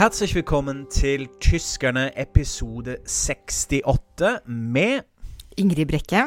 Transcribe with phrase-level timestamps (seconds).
[0.00, 5.00] Herzlich willkommen til Tyskerne episode 68 med
[5.56, 6.22] Ingrid Brekke.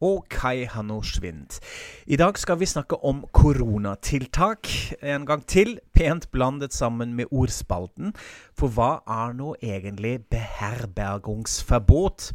[0.00, 1.60] og Kai Hanno Schwind.
[2.06, 4.68] I dag skal vi snakke om koronatiltak.
[5.02, 8.14] En gang til, pent blandet sammen med ordspalten.
[8.54, 12.32] For hva er nå egentlig beherbergungsverbot?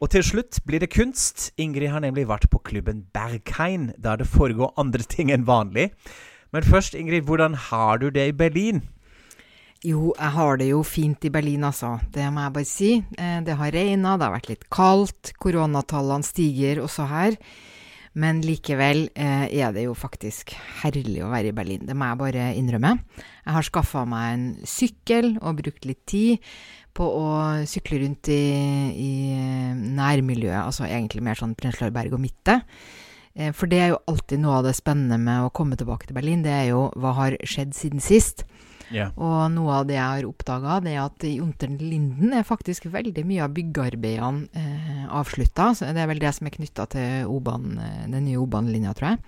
[0.00, 1.52] Og til slutt blir det kunst.
[1.56, 5.90] Ingrid har nemlig vært på klubben Berghain, der det foregår andre ting enn vanlig.
[6.52, 8.82] Men først, Ingrid, hvordan har du det i Berlin?
[9.86, 11.92] Jo, jeg har det jo fint i Berlin, altså.
[12.10, 12.90] Det må jeg bare si.
[13.16, 17.36] Eh, Det har regna, det har vært litt kaldt, koronatallene stiger også her.
[18.18, 20.50] Men likevel eh, er det jo faktisk
[20.82, 21.84] herlig å være i Berlin.
[21.86, 22.96] Det må jeg bare innrømme.
[23.46, 26.42] Jeg har skaffa meg en sykkel og brukt litt tid
[26.98, 27.28] på å
[27.68, 28.42] sykle rundt i,
[28.98, 29.12] i
[29.94, 32.58] nærmiljøet, altså egentlig mer sånn Prenzlauer og Mitte.
[33.36, 36.18] Eh, For det er jo alltid noe av det spennende med å komme tilbake til
[36.18, 36.42] Berlin.
[36.42, 38.42] Det er jo hva har skjedd siden sist.
[38.94, 39.08] Ja.
[39.20, 43.24] Og noe av det jeg har oppdaga, er at i Unter Linden er faktisk veldig
[43.28, 45.70] mye av byggearbeidene eh, avslutta.
[45.80, 49.20] Det er vel det som er knytta til eh, den nye O-banelinja, tror jeg.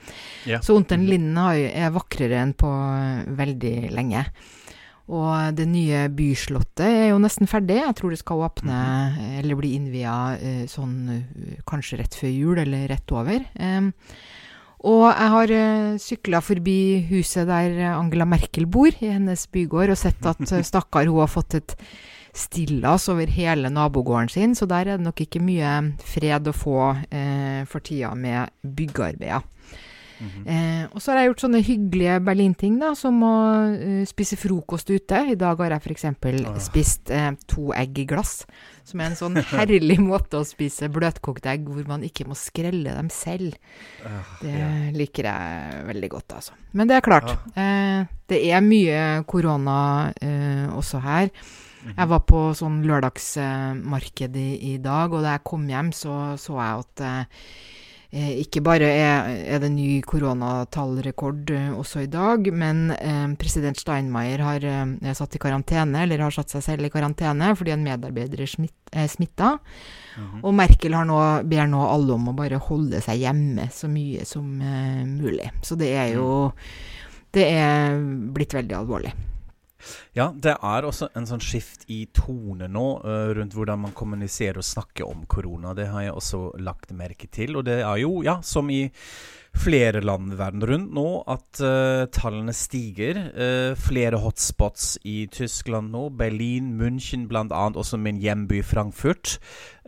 [0.46, 0.64] Yeah.
[0.64, 4.24] Så Unter Linden er vakrere enn på eh, veldig lenge.
[5.10, 7.80] Og det nye byslottet er jo nesten ferdig.
[7.80, 10.16] Jeg tror det skal åpne, eh, eller bli innvia
[10.70, 11.00] sånn
[11.68, 13.42] kanskje rett før jul, eller rett over.
[13.58, 13.90] Em,
[14.80, 16.78] og jeg har uh, sykla forbi
[17.10, 21.20] huset der eh, Angela Merkel bor, i hennes bygård, og sett at uh, stakkar, hun
[21.20, 21.76] har fått et
[22.36, 25.72] stillas over hele nabogården sin, så der er det nok ikke mye
[26.06, 26.78] fred å få
[27.10, 29.42] eh, for tida med byggearbeider.
[30.20, 30.42] Mhm.
[30.46, 33.34] Eh, og så har jeg gjort sånne hyggelige Berlin-ting, da, som å
[33.72, 35.22] uh, spise frokost ute.
[35.32, 36.04] I dag har jeg f.eks.
[36.44, 36.58] Åh.
[36.60, 38.44] spist eh, to egg i glass,
[38.84, 42.92] som er en sånn herlig måte å spise bløtkokte egg hvor man ikke må skrelle
[42.98, 43.56] dem selv.
[44.04, 44.92] Ah, Det yeah.
[44.96, 46.58] liker jeg veldig godt, altså.
[46.76, 47.32] Men det er klart.
[47.56, 49.80] Eh, det er mye korona
[50.20, 51.32] eh, også her.
[51.80, 51.96] Mhm.
[51.96, 56.58] Jeg var på sånn lørdagsmarked i, i dag, og da jeg kom hjem, så så
[56.60, 57.44] jeg at eh,
[58.10, 64.66] ikke bare er, det ny koronatallrekord eh, også i dag, men eh, president Steinmeier har
[64.66, 68.42] eh, er satt i karantene, eller har satt seg selv i karantene fordi en medarbeider
[68.42, 69.52] er smitta.
[69.60, 70.24] Mm.
[70.24, 70.42] Mhm.
[70.42, 74.26] Og Merkel har nå, ber nå alle om å bare holde seg hjemme så mye
[74.26, 75.46] som eh, mulig.
[75.62, 76.50] Så det er jo
[77.30, 77.94] Det er
[78.34, 79.12] blitt veldig alvorlig.
[80.16, 84.60] Ja, det er også en sånn skift i tone nå uh, rundt hvordan man kommuniserer
[84.60, 85.74] og snakker om korona.
[85.76, 87.56] Det har jeg også lagt merke til.
[87.58, 88.86] Og det er jo, ja, som i
[89.50, 93.18] flere land verden rundt nå, at uh, tallene stiger.
[93.34, 96.08] Uh, flere hotspots i Tyskland nå.
[96.20, 97.46] Berlin, München bl.a.
[97.70, 99.38] også min hjemby Frankfurt,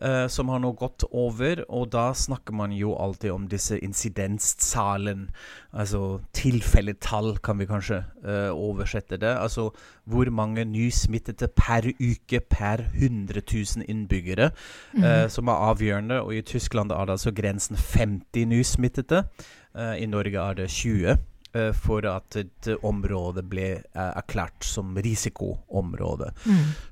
[0.03, 1.63] eh, som har nå gått over.
[1.69, 5.31] Og da snakker man jo alltid om disse incidenstallene.
[5.73, 9.31] Altså tilfelletall, kan vi kanskje uh, oversette det.
[9.33, 9.71] Altså
[10.05, 14.51] hvor mange nysmittede per uke per 100 000 innbyggere,
[14.99, 16.21] eh, som er avgjørende.
[16.21, 19.25] Og i Tyskland er det altså grensen 50 nysmittede.
[19.73, 21.17] I Norge er det 20.
[21.55, 26.33] eh, For at et område ble eh, erklært som risikoområde.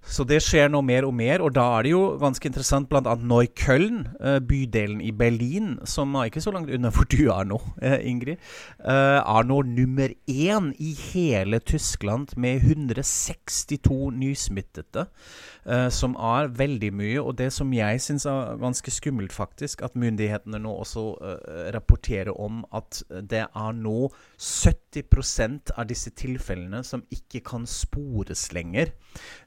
[0.07, 3.15] Så det skjer nå mer og mer, og da er det jo ganske interessant bl.a.
[3.17, 7.61] Neukölln, eh, bydelen i Berlin, som er ikke så langt unna hvor du er nå,
[7.81, 8.41] Ingrid,
[8.81, 15.07] er nå nummer én i hele Tyskland med 162 nysmittede,
[15.71, 17.21] eh, som er veldig mye.
[17.23, 22.33] Og det som jeg syns er ganske skummelt, faktisk, at myndighetene nå også uh, rapporterer
[22.35, 24.09] om at det er nå
[24.41, 28.93] 70% av disse tilfellene som ikke kan spores lenger.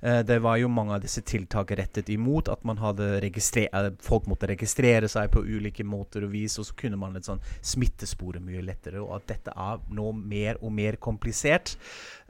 [0.03, 3.11] Uh, det var jo mange av disse tiltak rettet imot at man hadde
[4.03, 7.41] folk måtte registrere seg på ulike måter og vis, og så kunne man et sånn
[7.61, 9.01] smittespore mye lettere.
[9.03, 11.75] Og at dette er nå mer og mer komplisert.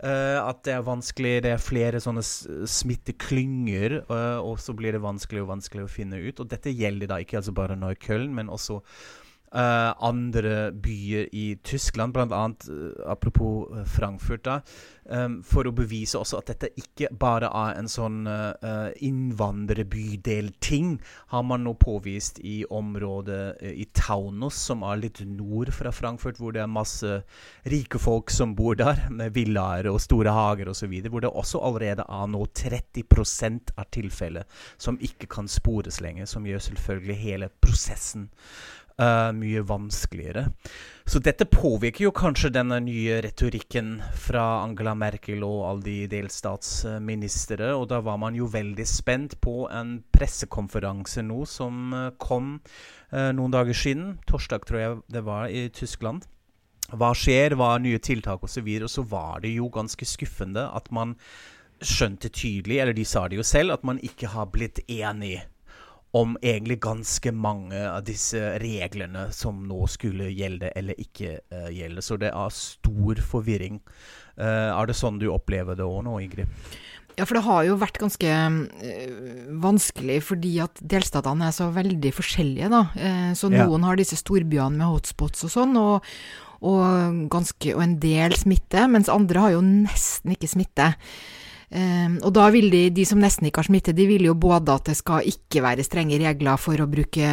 [0.04, 5.44] At det er vanskelig, det er flere sånne smitteklynger, eh, og så blir det vanskelig
[5.44, 6.40] og vanskelig å finne ut.
[6.40, 8.80] Og dette gjelder da ikke altså bare Neukölln, men også
[9.54, 12.44] eh, andre byer i Tyskland, bl.a.
[12.70, 14.60] Uh, apropos eh, Frankfurt, da,
[15.06, 20.98] um, for å bevise også at dette ikke bare er en sånn uh, innvandrerbydel-ting,
[21.34, 26.40] har man nå påvist i området eh, i Taunus, som er litt nord fra Frankfurt,
[26.42, 27.22] hvor det er masse
[27.70, 32.08] rike folk som bor der, med villaer og store hager osv., hvor det også allerede
[32.08, 38.30] er nå 30% av tilfellet som ikke kan spores lenger, som gjør selvfølgelig hele prosessen
[39.00, 40.48] eh, mye vanskeligere.
[41.06, 47.74] Så dette påvirker jo kanskje denne nye retorikken fra Angela Merkel og alle de delstatsministre,
[47.76, 52.56] og da var man jo veldig spent på en pressekonferanse nå som eh, kom
[53.12, 54.14] uh, noen dager siden.
[54.30, 56.24] Torsdag, tror jeg det var, i Tyskland.
[56.94, 58.64] Hva skjer, hva er nye tiltak osv.
[58.64, 61.18] Og, så og så var det jo ganske skuffende at man
[61.84, 65.42] skjønte tydelig, eller de sa det jo selv, at man ikke har blitt enig
[66.14, 72.04] om egentlig ganske mange av disse reglene som nå skulle gjelde eller ikke uh, gjelde.
[72.06, 73.80] Så det er stor forvirring.
[74.38, 76.52] Uh, er det sånn du opplever det òg nå, Ingrid?
[77.14, 82.10] Ja, for det har jo vært ganske øh, vanskelig fordi at delstatene er så veldig
[82.16, 82.82] forskjellige, da.
[82.98, 83.90] Eh, så noen ja.
[83.90, 86.08] har disse storbyene med hotspots og sånn, og,
[86.66, 90.90] og, ganske, og en del smitte, mens andre har jo nesten ikke smitte.
[91.74, 94.76] Um, og da vil de, de som nesten ikke har smitte, de vil jo både
[94.76, 97.30] at det skal ikke være strenge regler for å bruke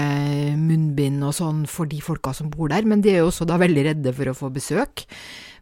[0.56, 3.58] munnbind og sånn for de folka som bor der, men de er jo også da
[3.60, 5.04] veldig redde for å få besøk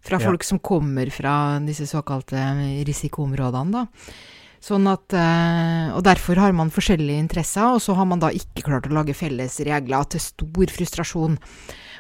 [0.07, 0.51] fra folk ja.
[0.53, 2.39] som kommer fra disse såkalte
[2.87, 4.15] risikoområdene, da.
[4.63, 8.67] Sånn at, uh, og Derfor har man forskjellige interesser, og så har man da ikke
[8.67, 11.39] klart å lage felles regler, til stor frustrasjon.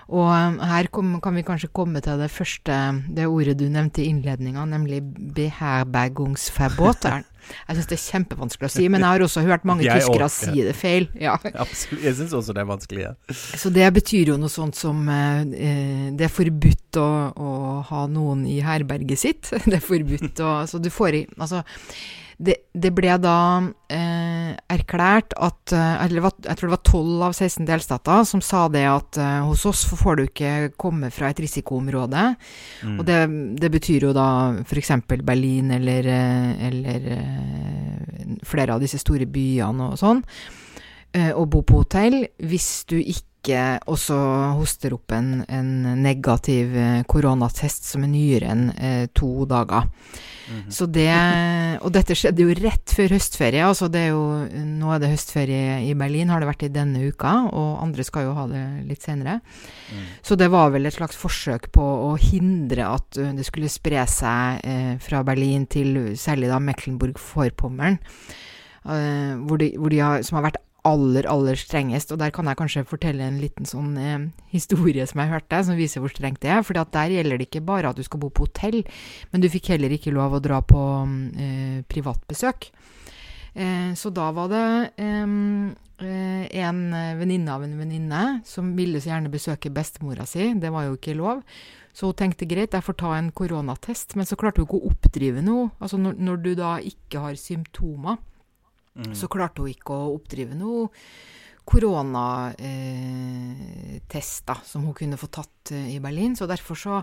[0.09, 2.77] Og um, her kom, kan vi kanskje komme til det første,
[3.13, 5.03] det ordet du nevnte i innledninga, nemlig
[5.37, 7.09] beherbergungsverbot.
[7.49, 10.51] Jeg syns det er kjempevanskelig å si, men jeg har også hørt mange tyskere også,
[10.51, 11.07] si det feil.
[11.17, 11.39] Ja.
[11.65, 12.03] Absolutt.
[12.05, 13.05] Jeg syns også det er vanskelig.
[13.07, 13.37] Ja.
[13.63, 17.53] Så det betyr jo noe sånt som eh, eh, Det er forbudt å, å,
[17.89, 19.53] ha noen i herberget sitt.
[19.71, 21.65] Det er forbudt å Så du får i Altså
[22.39, 23.39] det, det, ble da
[23.91, 28.61] eh, erklært at eh, eller Jeg tror det var 12 av 16 delstater som sa
[28.71, 32.29] det at eh, hos oss får du ikke komme fra et risikoområde.
[32.87, 32.95] Mm.
[33.01, 33.19] Og det,
[33.59, 34.29] det, betyr jo da
[34.63, 34.95] f.eks.
[35.27, 40.23] Berlin eller, eh, eller eh, flere av disse store byene og sånn.
[41.19, 44.17] Eh, å bo på hotell hvis du ikke ikke også
[44.59, 45.71] hoster opp en, en
[46.03, 49.89] negativ eh, koronatest som er nyere enn eh, to dager.
[50.49, 50.71] Mm -hmm.
[50.71, 53.65] Så det Og dette skjedde jo rett før høstferie.
[53.65, 57.09] Altså det er jo Nå er det høstferie i Berlin, har det vært i denne
[57.09, 59.41] uka, og andre skal jo ha det litt senere.
[59.93, 60.05] Mm.
[60.23, 64.07] Så det var vel et slags forsøk på å hindre at eh, det skulle spre
[64.07, 67.99] seg eh, fra Berlin til særlig da Mecklenburg-Vorpommern.
[68.89, 72.13] Uh, hvor, de, hvor de har, som har vært aller, aller strengest.
[72.15, 75.79] Og der kan jeg kanskje fortelle en liten sånn eh, historie som jeg hørte, som
[75.79, 76.65] viser hvor strengt det er.
[76.67, 78.83] For der gjelder det ikke bare at du skal bo på hotell,
[79.33, 80.85] men du fikk heller ikke lov å dra på
[81.39, 82.71] eh, privatbesøk.
[83.55, 84.67] Eh, så da var det
[85.03, 85.27] eh,
[85.99, 86.81] en
[87.19, 90.53] venninne av en venninne som ville så gjerne besøke bestemora si.
[90.55, 91.43] Det var jo ikke lov.
[91.99, 94.15] Så hun tenkte greit, jeg får ta en koronatest.
[94.15, 95.73] Men så klarte hun ikke å oppdrive noe.
[95.83, 98.21] Altså når, når du da ikke har symptomer
[98.99, 99.15] Mm.
[99.15, 100.89] Så klarte hun ikke å oppdrive noe
[101.69, 106.37] koronatest eh, som hun kunne få tatt eh, i Berlin.
[106.37, 107.03] Så derfor så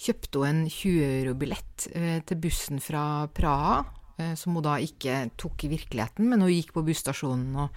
[0.00, 3.84] kjøpte hun en 20 euro-billett eh, til bussen fra Praha,
[4.18, 7.70] eh, som hun da ikke tok i virkeligheten, men hun gikk på busstasjonen og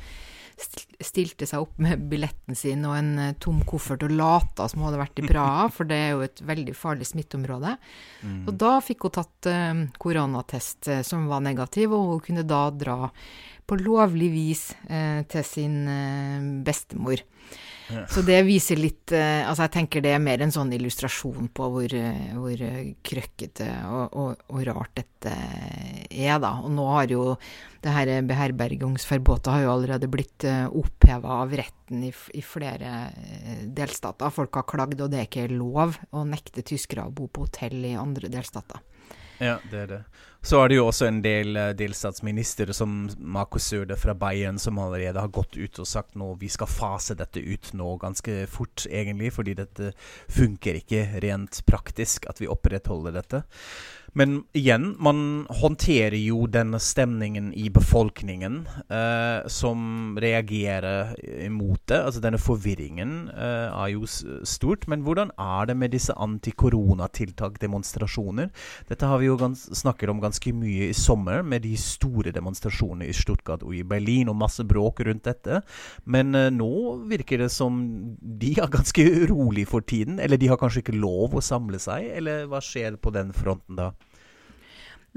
[1.04, 5.02] stilte seg opp med billetten sin og en tom koffert og lata som hun hadde
[5.02, 7.72] vært i Praha, for det er jo et veldig farlig smitteområde.
[8.22, 8.44] Mm.
[8.48, 9.42] Og da fikk hun tatt
[10.02, 12.98] koronatest som var negativ, og hun kunne da dra
[13.68, 14.64] på lovlig vis
[15.32, 15.78] til sin
[16.66, 17.24] bestemor.
[18.10, 21.68] Så det viser litt uh, Altså, jeg tenker det er mer en sånn illustrasjon på
[21.74, 21.96] hvor,
[22.40, 22.64] hvor
[23.06, 25.34] krøkkete og, og, og, rart dette
[26.10, 26.56] er, da.
[26.64, 27.26] Og nå har jo
[27.84, 32.94] det her beherbergungsforbudet har jo allerede blitt eh, oppheva av retten i, i, flere
[33.76, 34.32] delstater.
[34.32, 37.84] Folk har klagd, og det er ikke lov å nekte tyskere å bo på hotell
[37.90, 38.80] i andre delstater.
[39.44, 40.04] Ja, det er det.
[40.44, 44.80] Så er det jo også en del uh, delstatsministre, som Markus Surde fra Bayern, som
[44.80, 48.84] allerede har gått ut og sagt nå vi skal fase dette ut nå ganske fort,
[48.90, 49.94] egentlig, fordi dette
[50.32, 53.44] funker ikke rent praktisk at vi opprettholder dette.
[54.14, 58.60] Men igjen, man håndterer jo denne stemningen i befolkningen
[58.94, 61.16] eh, som reagerer
[61.48, 61.98] imot det.
[61.98, 64.86] Altså denne forvirringen eh, er jo stort.
[64.92, 68.52] Men hvordan er det med disse antikoronatiltak, demonstrasjoner?
[68.92, 73.18] Dette har vi jo snakket om ganske mye i sommer, med de store demonstrasjonene i
[73.18, 75.64] Stuttgart og i Berlin, og masse bråk rundt dette.
[76.06, 77.82] Men eh, nå virker det som
[78.22, 80.22] de er ganske urolig for tiden.
[80.22, 83.82] Eller de har kanskje ikke lov å samle seg, eller hva skjer på den fronten
[83.82, 83.96] da?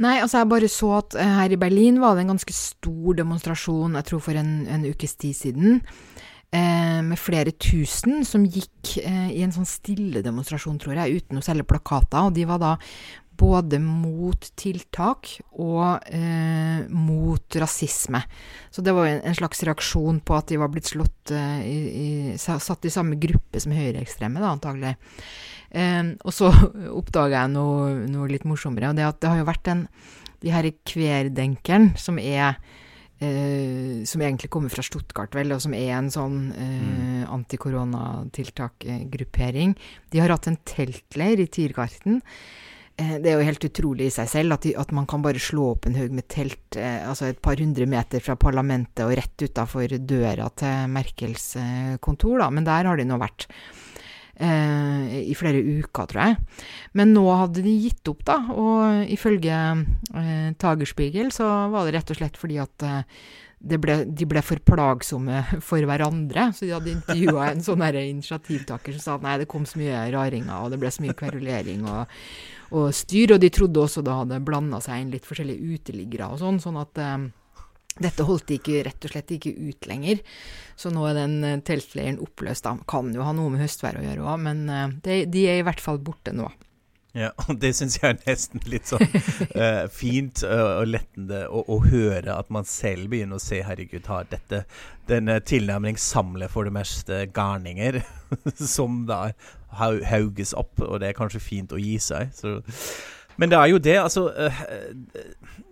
[0.03, 3.17] Nei, altså jeg bare så at eh, her i Berlin var det en ganske stor
[3.17, 5.79] demonstrasjon, jeg tror for en, en ukes tid siden,
[6.53, 11.41] eh, med flere tusen som gikk eh, i en sånn stille demonstrasjon, tror jeg, uten
[11.41, 12.29] å selge plakater.
[12.29, 12.75] Og de var da
[13.37, 18.23] både mot tiltak og eh, mot rasisme.
[18.71, 21.79] Så det var en, en, slags reaksjon på at de var blitt slått eh, i,
[21.91, 24.95] i, satt i samme gruppe som høyreekstreme, da, antagelig.
[25.71, 26.47] Eh, og så
[27.01, 29.83] oppdaga jeg noe, noe, litt morsommere, og det at det har jo vært en
[30.45, 32.49] De her kverdenkeren, som er
[33.23, 37.25] uh, Som egentlig kommer fra Stuttgart, vel, og som er en sånn uh, mm.
[37.39, 39.77] antikoronatiltak-gruppering.
[40.13, 42.23] De har hatt en teltleir i Tiergarten.
[42.97, 45.41] Eh, det er jo helt utrolig i seg selv at, de, at, man kan bare
[45.43, 49.13] slå opp en haug med telt eh, altså et par hundre meter fra parlamentet og
[49.19, 52.49] rett utafor døra til Merkels eh, kontor, da.
[52.49, 53.51] Men der har de nå vært
[54.41, 56.41] eh, i flere uker, tror jeg.
[56.97, 58.39] Men nå hadde de gitt opp, da.
[58.57, 59.61] Og ifølge
[60.17, 62.89] eh, Tagerspiegel så var det rett og slett fordi at
[63.77, 66.49] ble, de ble for plagsomme for hverandre.
[66.57, 70.63] Så de hadde intervjua en sånn initiativtaker som sa nei, det kom så mye raringer,
[70.63, 71.85] og det ble så mye kverulering.
[71.85, 72.09] og
[72.75, 76.41] og styr, og de trodde også da hadde blanda seg inn litt forskjellige uteliggere og
[76.43, 77.27] sånn, sånn at eh,
[78.03, 80.21] dette holdt de ikke, rett og slett ikke ut lenger.
[80.77, 82.67] Så nå er den uh, teltleiren oppløst.
[82.67, 82.75] Da.
[82.89, 85.65] Kan jo ha noe med høstvær å gjøre òg, men uh, de, de, er i
[85.67, 86.51] hvert fall borte nå.
[87.23, 89.05] Ja, og det syns jeg er nesten litt sånn
[89.57, 94.05] uh, fint uh, og lettende å, å, høre at man selv begynner å se herregud,
[94.11, 94.67] har dette
[95.09, 98.03] denne tilnærming samler for det meste garninger
[98.77, 99.31] som da
[99.77, 102.33] hauges opp, og det er kanskje fint å gi seg.
[102.37, 102.59] Så
[103.37, 104.61] men det er jo det, altså uh,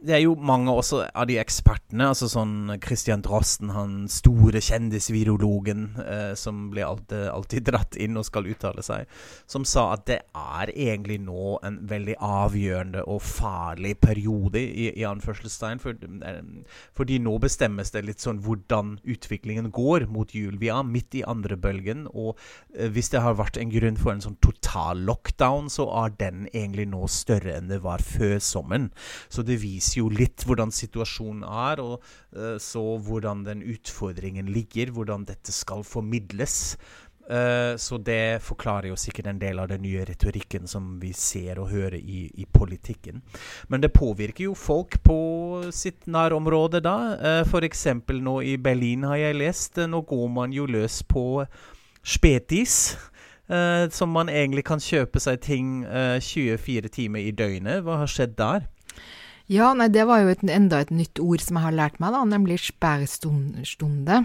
[0.04, 5.86] Det er jo mange også av de ekspertene, altså sånn Christian Drosten, han store kjendisvirologen
[5.96, 9.08] uh, som blir alltid, alltid, dratt inn og skal uttale seg,
[9.50, 15.06] som sa at det er egentlig nå en veldig avgjørende og farlig periode, i, i
[15.08, 15.80] anførselstegn.
[15.80, 15.96] For,
[16.96, 20.58] fordi nå bestemmes det litt sånn hvordan utviklingen går mot jul.
[20.60, 22.36] Vi er midt i andre bølgen, og
[22.94, 26.88] hvis det har vært en grunn for en sånn total lockdown, så er den egentlig
[26.92, 28.90] nå større enn det var før sommeren.
[29.28, 32.02] Så det viser jo litt hvordan situasjonen er, og
[32.36, 36.76] uh, så hvordan den utfordringen ligger, hvordan dette skal formidles.
[37.24, 41.56] Uh, så det forklarer jo sikkert en del av den nye retorikken som vi ser
[41.62, 43.22] og hører i, i politikken.
[43.72, 45.16] Men det påvirker jo folk på
[45.72, 46.96] sitt nærområde da.
[47.16, 47.86] Uh, F.eks.
[48.20, 49.80] nå i Berlin har jeg lest.
[49.88, 51.46] Nå går man jo løs på
[52.04, 52.98] Spetis.
[53.44, 57.82] Uh, som man egentlig kan kjøpe seg ting uh, eh, 24 timer i døgnet.
[57.84, 58.64] Hva har skjedd der?
[59.52, 62.14] Ja, nei, det var jo et, enda et nytt ord som jeg har lært meg,
[62.14, 64.22] da, nemlig sperrstunde.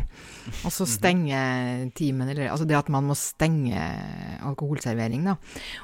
[0.63, 3.81] Altså stenge stengetimen, eller altså det at man må stenge
[4.47, 5.35] alkoholservering, da.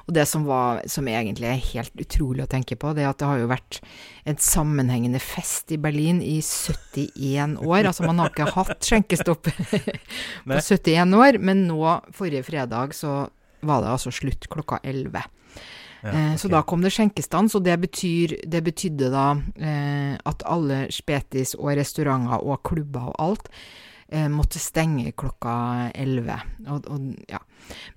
[0.08, 3.20] Og det som, var, som egentlig er helt utrolig å tenke på, det er at
[3.20, 3.82] det har jo vært
[4.24, 7.90] en sammenhengende fest i Berlin i 71 år.
[7.90, 9.52] Altså man har ikke hatt skjenkestopp
[10.48, 11.82] på 71 år, men nå,
[12.16, 13.26] forrige fredag, så
[13.66, 15.26] var det altså slutt klokka 11.
[16.06, 16.38] Eh, okay.
[16.38, 19.26] Så da kom det skjenkestans, og det, betyr, det betydde da
[19.58, 23.50] eh, at alle spetis og restauranter og klubber og alt
[24.08, 25.56] eh, måtte stenge klokka
[25.98, 26.38] elleve.
[27.32, 27.42] Ja.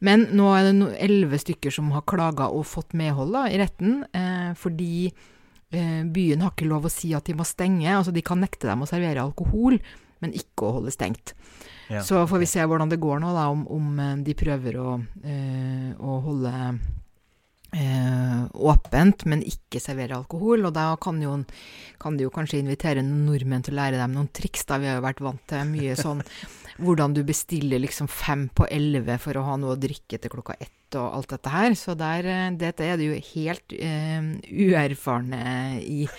[0.04, 4.00] Men nå er det elleve stykker som har klaga og fått medhold da, i retten,
[4.16, 7.90] eh, fordi eh, byen har ikke lov å si at de må stenge.
[7.92, 9.76] Altså de kan nekte dem å servere alkohol,
[10.24, 11.34] men ikke å holde stengt.
[11.88, 12.00] Ja.
[12.04, 14.96] Så får vi se hvordan det går nå, da, om, om eh, de prøver å,
[15.98, 16.54] å holde
[17.76, 20.66] eh, åpent, men ikke servere alkohol.
[20.68, 21.34] Og da kan, jo,
[22.00, 24.80] kan du jo kanskje invitere noen nordmenn til å lære dem noen triks, da.
[24.80, 26.25] Vi har jo vært vant til mye sånn
[26.84, 30.58] hvordan du bestiller liksom fem på elleve for å ha noe å drikke til klokka
[30.60, 31.76] ett og alt dette her.
[31.76, 35.44] Så der, eh, dette er det jo helt eh, uerfarne
[35.82, 36.06] i.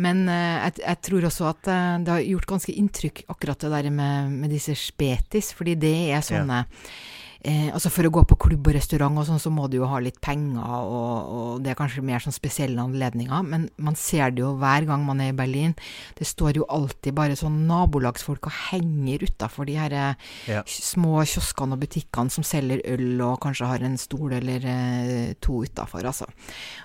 [0.00, 3.72] Men eh, jeg, jeg, tror også at eh, det har gjort ganske inntrykk, akkurat det
[3.74, 8.22] der med, med disse spetis, fordi det er sånne ja Eh, altså For å gå
[8.28, 11.52] på klubb og restaurant og sånn, så må du jo ha litt penger, og, og,
[11.64, 13.46] det er kanskje mer sånn spesielle anledninger.
[13.46, 15.72] Men man ser det jo hver gang man er i Berlin.
[16.18, 20.64] Det står jo alltid bare sånn nabolagsfolk og henger utafor de her eh, ja.
[20.68, 25.62] små kioskene og butikkene som selger øl og kanskje har en stol eller eh, to
[25.64, 26.28] utafor, altså.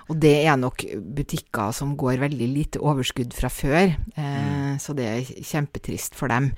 [0.08, 0.86] Og det er nok
[1.16, 4.76] butikker som går veldig lite overskudd fra før, eh, mm.
[4.80, 6.54] så det er kjempetrist for dem.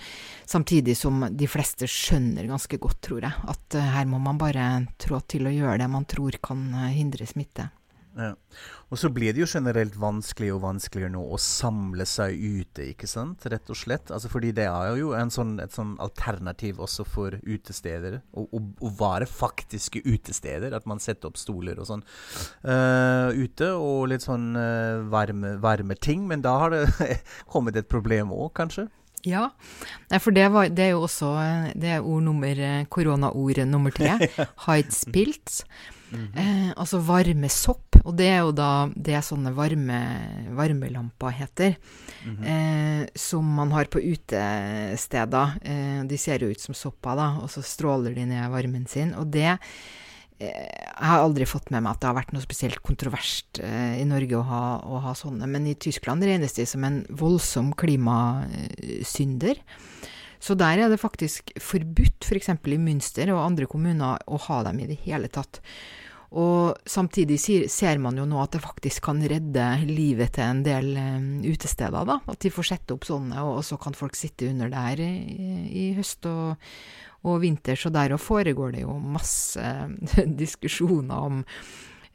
[0.48, 4.68] Samtidig som de fleste skjønner ganske godt, tror jeg, at eh, her må man bare
[5.00, 7.68] trå til å gjøre det man tror kan eh, hindre smitte.
[8.18, 8.32] Ja.
[8.88, 13.06] Og så blir det jo generelt vanskeligere og vanskeligere nå å samle seg ute, ikke
[13.06, 13.44] sant?
[13.52, 14.10] Rett og slett.
[14.14, 18.18] Altså fordi det er jo sånn, et sånn alternativ også for utesteder.
[18.32, 20.74] Å være faktiske utesteder.
[20.74, 22.02] At man setter opp stoler og sånn
[22.64, 23.70] uh, ute.
[23.76, 26.26] Og litt sånn uh, varme, varme ting.
[26.26, 26.86] Men da har det
[27.52, 28.88] kommet et problem òg, kanskje?
[29.26, 29.50] Ja,
[30.20, 31.32] for det, var, det, er jo også
[31.74, 34.18] det er ord nummer, koronaord nummer tre.
[34.66, 35.62] Heitspilz.
[36.10, 36.40] Mm -hmm.
[36.40, 37.96] eh, altså varmesopp.
[38.04, 40.00] Og det er jo da det sånne varme,
[40.56, 41.74] varmelamper heter.
[42.24, 42.46] Mm -hmm.
[43.02, 45.52] eh, som man har på utesteder.
[45.62, 49.14] Eh, de ser jo ut som sopper, da, og så stråler de ned varmen sin.
[49.14, 49.58] Og det
[50.38, 54.06] jeg har aldri fått med meg at det har vært noe spesielt kontroverst eh, i
[54.06, 59.58] Norge å ha, å ha, sånne, men i Tyskland regnes de som en voldsom klimasynder.
[60.38, 62.52] Så der er det faktisk forbudt, f.eks.
[62.54, 65.58] For i Münster og andre kommuner, å ha dem i det hele tatt.
[66.38, 67.38] Og samtidig
[67.72, 72.04] ser man jo nå at det faktisk kan redde livet til en del um, utesteder,
[72.06, 72.20] da.
[72.28, 75.12] At de får sette opp sånne, og så kan folk sitte under der i,
[75.72, 76.60] i høst og,
[77.26, 77.78] og vinter.
[77.78, 79.62] Så der og foregår det jo masse
[80.42, 81.44] diskusjoner om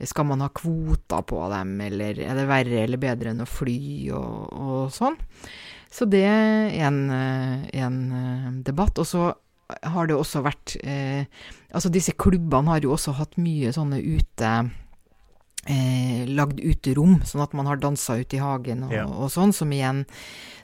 [0.04, 4.10] skal man ha kvoter på dem, eller er det verre eller bedre enn å fly,
[4.18, 5.16] og, og sånn.
[5.94, 8.00] Så det er en, en
[8.66, 9.00] debatt.
[9.00, 9.30] Og så
[9.94, 11.26] har det også vært eh,
[11.74, 14.50] Altså, disse klubbene har jo også hatt mye sånne ute
[15.70, 19.04] eh, Lagd uterom, sånn at man har dansa ute i hagen og, ja.
[19.08, 20.04] og, sånn, som igjen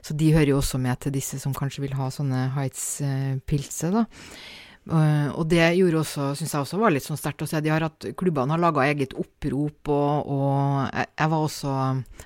[0.04, 4.06] Så de hører jo også med til disse som kanskje vil ha sånne Heights-pilser, da.
[4.90, 7.60] Uh, og det gjorde også, syns jeg også var litt sånn sterkt å se.
[7.62, 10.54] De har hatt, klubbene har laga eget opprop, og, og
[10.88, 11.74] jeg, jeg, var også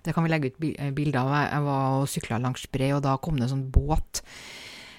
[0.07, 0.62] Det kan vi legge ut
[0.95, 1.33] bilder av.
[1.35, 4.23] Jeg, jeg var og sykla langs brei, og da kom det en sånn båt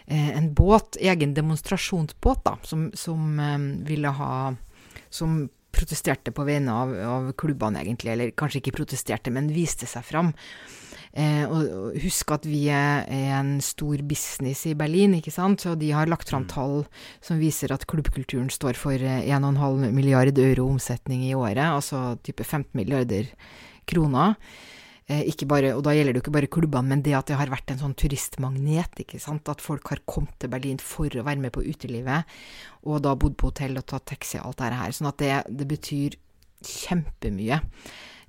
[0.08, 4.54] Eh, en båt, egen demonstrasjonsbåt, da, som, som eh, ville ha
[5.10, 8.14] Som protesterte på vegne av, av, klubbene, egentlig.
[8.14, 10.34] Eller kanskje ikke protesterte, men viste seg fram.
[11.16, 13.06] Eh, og, husk at vi er,
[13.38, 15.68] en stor business i Berlin, ikke sant.
[15.70, 16.52] Og de har lagt fram mm.
[16.52, 16.78] tall
[17.24, 21.66] som viser at klubbkulturen står for 1,5 milliard euro omsetning i året.
[21.68, 23.32] Altså type 15 milliarder
[23.88, 24.36] kroner.
[25.06, 27.52] Eh, bare, og da gjelder det jo ikke bare klubbene, men det at det har
[27.54, 29.04] vært en sånn turistmagnet.
[29.04, 29.48] ikke sant?
[29.50, 32.26] At folk har kommet til Berlin for å være med på utelivet,
[32.84, 34.96] og da bodd på hotell og tatt taxi og alt dette her.
[34.98, 35.32] Sånn at det,
[35.62, 36.18] det betyr
[36.66, 37.62] kjempemye.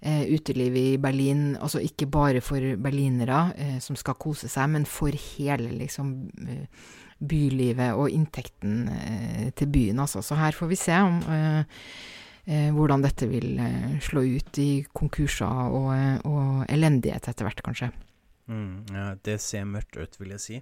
[0.04, 4.84] Eh, uteliv i Berlin, altså ikke bare for berlinere eh, som skal kose seg, men
[4.84, 6.12] for hele liksom
[6.44, 10.20] eh, bylivet og inntekten eh, til byen, altså.
[10.20, 11.80] Så her får vi se om eh,
[12.46, 17.90] hvordan dette vil eh, slå ut i konkurser og, eh, og elendighet etter hvert, kanskje.
[18.46, 20.60] Mm, ja, det ser mørkt ut, vil jeg si.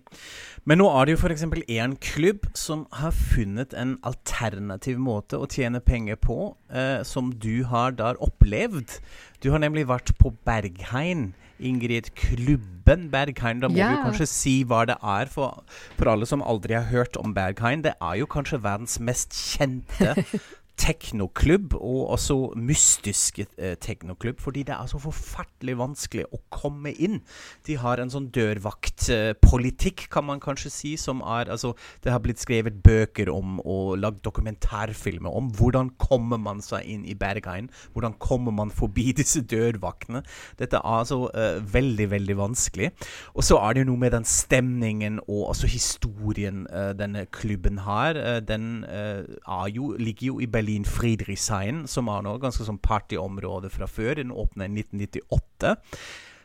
[0.65, 1.45] Men nå er det jo f.eks.
[1.69, 7.67] én klubb som har funnet en alternativ måte å tjene penger på, eh, som du
[7.69, 8.99] har der opplevd.
[9.45, 11.35] Du har nemlig vært på Bergheim.
[11.61, 13.61] Ingrid, klubben Bergheim.
[13.61, 13.93] Da må yeah.
[13.93, 15.63] du kanskje si hva det er for,
[16.01, 17.85] for alle som aldri har hørt om Bergheim.
[17.85, 20.17] Det er jo kanskje verdens mest kjente
[20.81, 27.21] teknoklubb, og også mystiske eh, teknoklubb, fordi det er så forferdelig vanskelig å komme inn.
[27.67, 32.19] De har en sånn dørvaktpolitikk, eh, kan man kanskje si, som er Altså, det har
[32.25, 37.69] blitt skrevet bøker om og lagd dokumentarfilmer om hvordan kommer man seg inn i Bergheim,
[37.93, 40.25] hvordan kommer man forbi disse dørvaktene.
[40.59, 42.91] Dette er altså eh, veldig, veldig vanskelig.
[43.37, 47.79] Og så er det jo noe med den stemningen og altså historien uh, denne klubben
[47.85, 48.19] har.
[48.19, 53.71] Uh, den uh, jo, ligger jo i Berlin Berlin-Friedrichshain, som har nå ganske sånn partyområde
[53.73, 54.17] fra før.
[54.21, 55.77] Den åpna i 1998.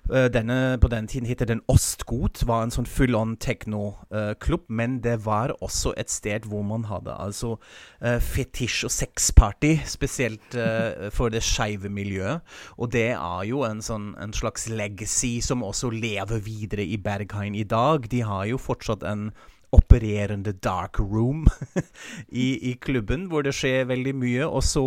[0.10, 4.66] Eh, denne, på den tiden het den Ostgut, var en sånn full on techno-klubb.
[4.66, 7.56] Uh, men det var også et sted hvor man hadde altså
[8.02, 12.42] uh, fetisj- og sexparty, spesielt uh, for det skeive miljøet.
[12.78, 17.56] Og det er jo en, sånn, en slags legacy som også lever videre i Berghain
[17.56, 18.10] i dag.
[18.10, 19.30] De har jo fortsatt en
[19.76, 21.48] opererende dark room
[22.46, 24.48] i, i, klubben, hvor det skjer veldig mye.
[24.48, 24.86] Og så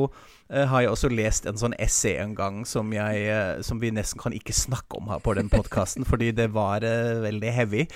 [0.53, 4.21] har jeg også lest en sånn essay en gang som, jeg, uh, som vi nesten
[4.21, 7.87] kan ikke snakke om her på den podkasten, fordi det var uh, veldig heavy.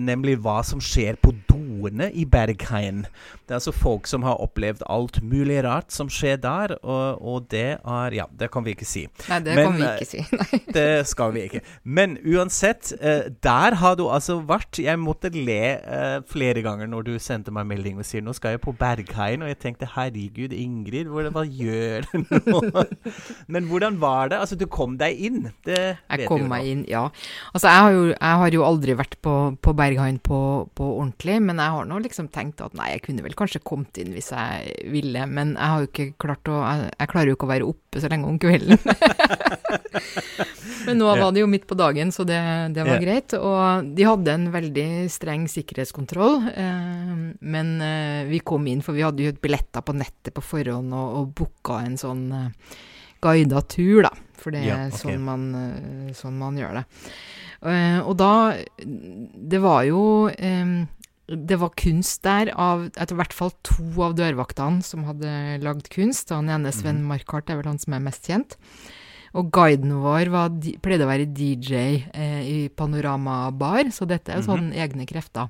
[0.00, 3.04] nemlig hva som skjer på doene i Bergheim.
[3.46, 7.46] Det er altså folk som har opplevd alt mulig rart som skjer der, og, og
[7.52, 9.04] det er Ja, det kan vi ikke si.
[9.28, 10.62] Nei, det Men, kan vi ikke si.
[10.76, 11.62] det skal vi ikke.
[11.84, 12.92] Men uansett,
[13.44, 14.80] der har du altså vært.
[14.82, 18.56] Jeg måtte le uh, flere ganger når du sendte meg melding og sier 'nå skal
[18.56, 22.08] jeg på Bergheim', og jeg tenkte 'herregud, Ingrid, hva, hva gjør
[22.48, 22.84] nå?'
[23.48, 24.40] Men hvordan var det?
[24.42, 25.48] Altså, du kom deg inn?
[25.66, 27.06] Det jeg kom meg inn, ja.
[27.52, 30.40] Altså, jeg har jo, jeg har jo aldri vært på, på Berghain på,
[30.78, 34.00] på, ordentlig, men jeg har nå liksom tenkt at nei, jeg kunne vel kanskje kommet
[34.00, 37.36] inn hvis jeg ville, men jeg har jo ikke klart å Jeg, jeg klarer jo
[37.36, 38.80] ikke å være oppe så lenge om kvelden.
[40.86, 42.38] men nå var det jo midt på dagen, så det,
[42.76, 43.34] det var greit.
[43.38, 46.38] Og de hadde en veldig streng sikkerhetskontroll.
[46.52, 47.14] Eh,
[47.54, 51.18] men eh, vi kom inn, for vi hadde jo billetter på nettet på forhånd og,
[51.20, 52.76] og booka en sånn uh,
[53.24, 54.12] guida tur, da.
[54.38, 55.00] For det er ja, okay.
[55.00, 55.48] sånn, man,
[56.14, 56.84] sånn, man, gjør det.
[58.06, 58.54] og da
[58.86, 60.02] Det var jo
[61.28, 66.32] det var kunst der av etter hvert fall to av dørvaktene som hadde lagd kunst.
[66.32, 68.56] Han ene, Sven Markhardt, er vel han som er mest kjent.
[69.36, 74.40] Og guiden vår var, pleide å være DJ eh, i Panorama Bar, så dette er
[74.40, 74.46] mm -hmm.
[74.48, 75.48] sånn egne krefter.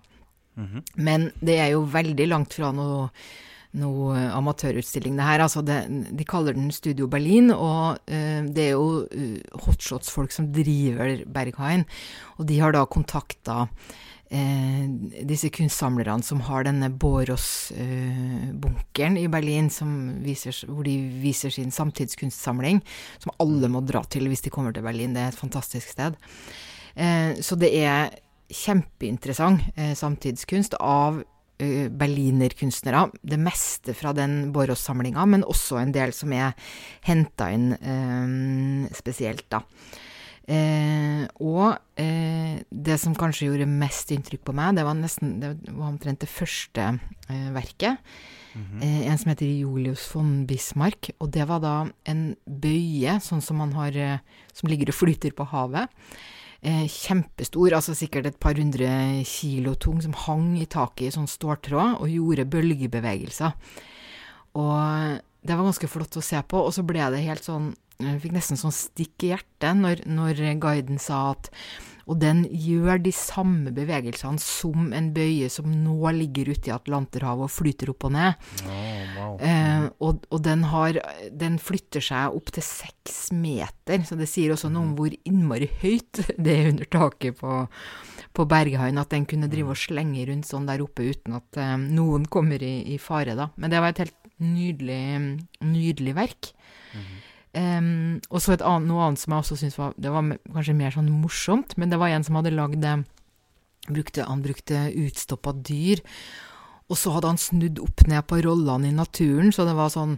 [0.56, 0.82] Mm -hmm.
[0.96, 3.10] Men det er jo veldig langt fra noe,
[3.76, 5.40] noe amatørutstilling, det her.
[5.44, 5.76] Altså det,
[6.16, 11.84] de kaller den Studio Berlin, og uh, det er jo uh, hotshots-folk som driver Berghain.
[12.38, 13.68] Og de har da kontakta
[14.30, 14.86] eh,
[15.26, 19.70] disse kunstsamlerne som har denne Bårås-bunkeren i Berlin,
[20.22, 22.82] viser, hvor de viser sin samtidskunstsamling,
[23.18, 25.14] som alle må dra til hvis de kommer til Berlin.
[25.16, 26.12] Det er et fantastisk sted.
[27.42, 28.10] så det er
[28.48, 29.60] kjempeinteressant
[29.98, 31.22] samtidskunst av
[31.58, 33.08] berlinerkunstnere.
[33.22, 36.54] Det meste fra den Borås-samlinga, men også en del som er
[37.08, 37.72] henta inn
[38.94, 39.64] spesielt, da.
[40.48, 45.50] Eh, og eh, det som kanskje gjorde mest inntrykk på meg, det var nesten Det
[45.68, 46.86] var omtrent det første
[47.28, 48.00] eh, verket.
[48.54, 49.10] Mm -hmm.
[49.10, 51.10] en som heter Julius von Bismarck.
[51.20, 54.18] Og det var da en bøye, sånn som man har eh,
[54.54, 55.88] Som ligger og flyter på havet.
[56.62, 58.88] Kjempestor, altså sikkert et par hundre
[59.28, 63.54] kilo tung, som hang i taket i sånn ståltråd og gjorde bølgebevegelser.
[64.58, 66.64] Og det var ganske flott å se på.
[66.66, 70.42] Og så ble det helt sånn jeg fikk nesten sånn stikk i hjertet når, når
[70.62, 71.50] guiden sa at
[72.08, 77.44] og den gjør de samme bevegelsene som en bøye som nå ligger ute i Atlanterhavet
[77.44, 78.46] og flyter opp og ned.
[78.64, 78.87] Oh,
[79.34, 79.40] wow.
[79.44, 80.98] eh, og, og den, har,
[81.30, 84.96] den, flytter seg opp til seks meter, så det sier også noe om mm.
[84.98, 87.60] hvor innmari høyt det er under taket på,
[88.36, 91.76] på Berghaien, at den kunne drive og slenge rundt sånn der oppe uten at eh,
[91.86, 93.50] noen kommer i, i, fare, da.
[93.56, 95.02] Men det var et helt nydelig,
[95.64, 96.52] nydelig verk.
[96.94, 97.24] Mm -hmm.
[97.58, 100.92] Um, og så annet, noe annet som jeg også syntes var Det var kanskje mer
[100.92, 102.84] sånn morsomt, men det var en som hadde lagd
[103.88, 106.02] brukte, Han brukte utstoppa dyr.
[106.88, 110.16] Og så hadde han snudd opp ned på rollene i naturen, så det var sånn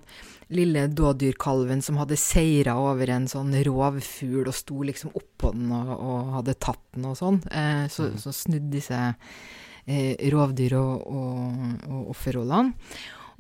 [0.55, 5.93] lille dådyrkalven som hadde seira over en sånn rovfugl og sto liksom oppå den og,
[5.95, 7.41] og hadde tatt den og sånn.
[7.51, 8.19] Eh, så, mm.
[8.23, 12.75] så snudde disse eh, rovdyr og, og, og offerrollene.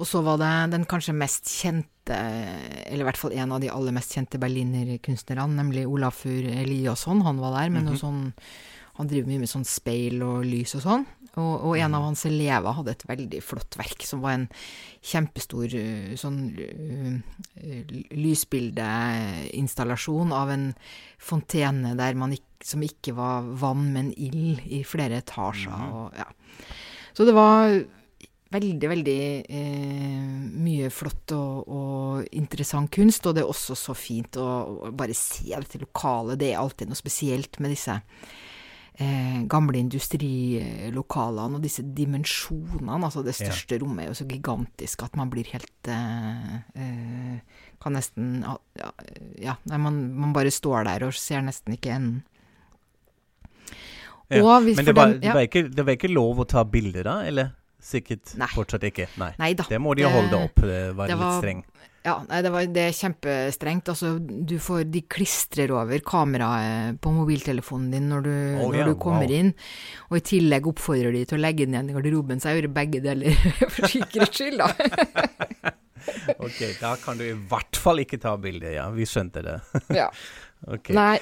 [0.00, 3.68] Og så var det den kanskje mest kjente, eller i hvert fall en av de
[3.68, 7.20] aller mest kjente berlinerkunstnerne, nemlig Olafur Eliasson.
[7.26, 8.00] Han var der med mm -hmm.
[8.00, 8.32] sånn
[9.00, 11.06] Han driver mye med sånn speil og lys og sånn.
[11.38, 12.06] Og, og, en av mhm.
[12.08, 14.48] hans elever hadde et veldig flott verk, som var en
[15.06, 15.68] kjempestor
[16.20, 17.14] sånn uh,
[18.18, 20.66] lysbildeinstallasjon av en
[21.20, 25.72] fontene der man ikke, som ikke var vann, men ild, i flere etasjer.
[25.72, 25.92] Mm -hmm.
[25.94, 26.28] og, ja.
[27.12, 27.84] Så det var
[28.50, 30.30] veldig, veldig eh,
[30.64, 33.26] mye flott og, og, interessant kunst.
[33.26, 36.38] Og det er også så fint å, bare se dette lokale.
[36.40, 38.00] Det er alltid noe spesielt med disse
[39.00, 42.98] eh, gamle industrilokalene og disse dimensjonene.
[42.98, 43.82] Altså det største ja.
[43.82, 48.90] rommet er jo så gigantisk at man blir helt eh, eh Kan nesten Ja,
[49.40, 52.18] ja nei, man, man, bare står der og ser nesten ikke enden.
[54.28, 54.60] Ja.
[54.60, 57.14] Men det var, den, det, var ikke, det var, ikke, lov å ta bilder da,
[57.26, 57.54] eller?
[57.80, 58.46] Sikkert nei.
[58.52, 59.08] fortsatt ikke.
[59.18, 59.54] Nei.
[59.56, 59.64] da.
[59.66, 60.60] Det må de jo holde opp.
[60.60, 61.64] Det var, det var litt streng.
[62.00, 63.90] Ja, nei, det, var, det, er kjempestrengt.
[63.92, 68.86] Altså, du får, de klistrer over kameraet på mobiltelefonen din når du, oh, når ja,
[68.88, 69.36] du kommer wow.
[69.36, 69.52] inn.
[70.08, 72.72] Og i tillegg oppfordrer de til å legge den igjen i garderoben, så jeg gjør
[72.80, 73.36] begge deler
[73.74, 75.74] for sikkerhets skyld, da.
[76.46, 78.88] ok, da kan du i hvert fall ikke ta bilde, ja.
[78.96, 79.58] Vi skjønte det.
[80.00, 80.08] ja.
[80.60, 80.92] Okay.
[80.92, 81.14] Nei,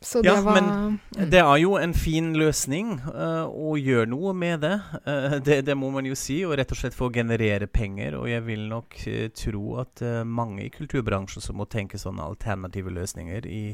[0.00, 0.98] så det ja, var men
[1.30, 4.74] det er jo en fin løsning uh, å gjøre noe med det.
[5.06, 5.62] Uh, det.
[5.68, 5.76] det.
[5.78, 8.18] må man jo si, og rett og slett få generere penger.
[8.18, 12.92] Og jeg vil nok uh, tro at mange i kulturbransjen som må tenke sånne alternative
[12.92, 13.64] løsninger i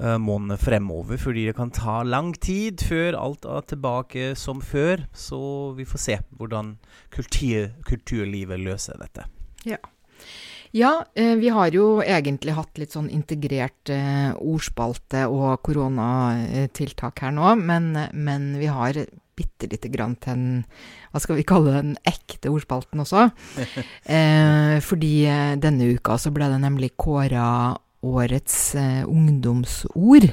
[0.00, 1.18] månedene fremover.
[1.20, 5.02] Fordi det kan ta lang tid før alt er tilbake som før.
[5.12, 5.40] Så
[5.76, 6.76] vi får se hvordan
[7.12, 9.26] kultur, kulturlivet løser dette.
[9.68, 9.82] Ja.
[10.76, 17.34] Ja, eh, vi har jo egentlig hatt litt sånn integrert eh, ordspalte og koronatiltak her
[17.34, 19.00] nå, men, men vi har
[19.40, 20.46] bitte lite grann til en
[21.10, 23.30] Hva skal vi kalle den ekte ordspalten også?
[24.14, 27.74] eh, fordi eh, denne uka så ble det nemlig kåra
[28.06, 30.28] årets eh, ungdomsord.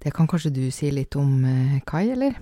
[0.00, 2.34] Det kan kanskje du si litt om, eh, Kai, eller?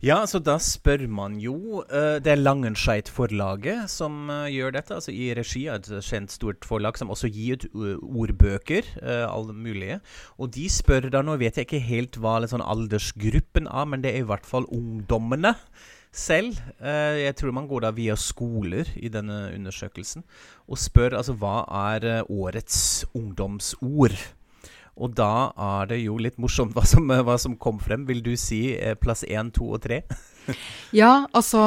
[0.00, 5.12] Ja, så da spør man jo uh, Det er Langenscheidt-forlaget som uh, gjør dette, altså
[5.12, 9.98] i regi av et kjent stort forlag som også gir ut uh, ordbøker, alle mulige.
[10.40, 14.14] Og de spør da, nå vet jeg ikke helt hva sånn aldersgruppen er, men det
[14.14, 15.52] er i hvert fall ungdommene
[16.10, 16.56] selv.
[16.80, 20.24] jeg tror man går da via skoler i denne undersøkelsen
[20.66, 21.60] og spør altså hva
[21.92, 24.16] er årets ungdomsord.
[25.00, 28.04] Og da er det jo litt morsomt hva som, hva som kom frem.
[28.08, 30.02] Vil du si eh, plass én, to og tre?
[31.00, 31.62] ja, altså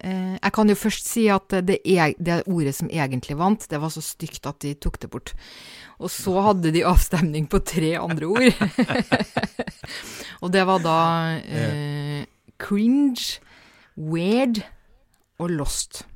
[0.00, 3.80] eh, Jeg kan jo først si at det, er, det, ordet som egentlig vant, det
[3.82, 5.34] var så stygt at de tok det bort.
[6.00, 8.48] Og så hadde de avstemning på tre andre ord.
[10.42, 11.00] og det var da
[11.44, 12.24] eh,
[12.60, 13.42] cringe,
[13.96, 14.62] weird
[15.40, 16.06] og lost.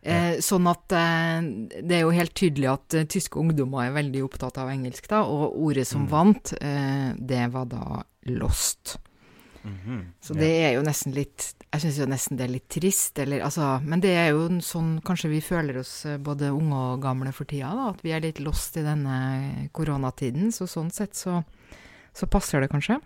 [0.00, 1.42] Eh, sånn at eh,
[1.84, 5.20] det er jo helt tydelig at eh, tyske ungdommer er veldig opptatt av engelsk, da,
[5.28, 6.10] og ordet som mm.
[6.12, 8.00] vant, eh, det var da
[8.32, 8.96] lost.
[9.62, 9.98] Mhm.
[10.24, 13.42] Så det er jo nesten litt Jeg syns jo nesten det er litt trist, eller
[13.44, 17.02] altså Men det er jo en sånn kanskje vi føler oss eh, både unge og
[17.04, 17.90] gamle for tida, da.
[17.92, 20.48] At vi er litt lost i denne koronatiden.
[20.56, 21.42] Så sånn sett så,
[22.16, 22.98] så passer det kanskje.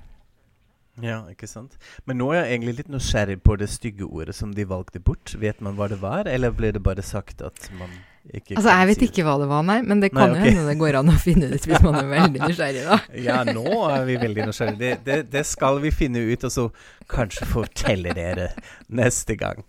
[1.03, 1.75] Ja, ikke sant.
[2.07, 5.35] Men nå er jeg egentlig litt nysgjerrig på det stygge ordet som de valgte bort.
[5.43, 7.91] Vet man hva det var, eller ble det bare sagt at man
[8.33, 9.77] ikke Altså, jeg vet si ikke hva det var, nei.
[9.85, 12.41] Men det kan jo hende det går an å finne ut hvis man er veldig
[12.47, 12.99] nysgjerrig, da.
[13.21, 14.79] Ja, nå er vi veldig nysgjerrige.
[14.81, 16.65] Det, det, det skal vi finne ut, og så
[17.13, 18.49] kanskje fortelle dere
[18.89, 19.61] neste gang.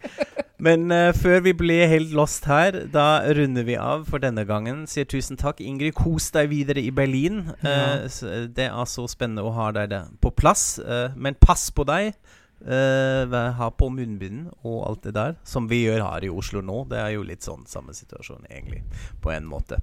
[0.63, 4.85] Men uh, før vi blir helt lost her, da runder vi av for denne gangen.
[4.87, 5.59] Sier tusen takk.
[5.59, 7.43] Ingrid, kos deg videre i Berlin.
[7.59, 8.45] Uh, Ja.
[8.55, 10.77] det er så spennende å ha deg der på plass.
[10.79, 12.13] Uh, men pass på deg.
[12.65, 16.61] Eh, vær- ha på munnbind og alt det der, som vi gjør her i Oslo
[16.65, 16.87] nå.
[16.89, 18.81] Det er jo litt sånn samme situasjon, egentlig,
[19.21, 19.77] på en måte.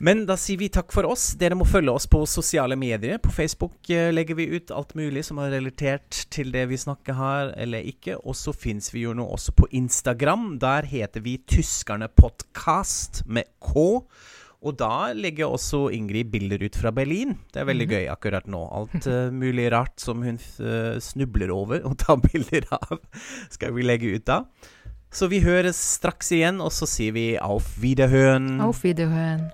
[0.00, 1.34] Men da sier vi takk for oss.
[1.40, 3.16] Dere må følge oss på sosiale medier.
[3.18, 7.16] På Facebook eh, legger vi ut alt mulig som er relatert til det vi snakker
[7.16, 8.16] her, eller ikke.
[8.24, 10.58] Og så fins vi jo nå også på Instagram.
[10.60, 14.02] Der heter vi Tyskerne Podcast med K.
[14.66, 17.36] Og da legger også Ingrid bilder ut fra Berlin.
[17.54, 17.92] Det er veldig Mhm.
[17.94, 18.62] gøy akkurat nå.
[18.74, 22.98] Alt uh, mulig rart som hun uh, snubler over og tar bilder av,
[23.50, 24.42] skal vi legge ut da.
[25.16, 28.56] Så vi høres straks igjen, og så sier vi auf Wiederhøen.
[28.60, 29.46] Auf Wiederhören.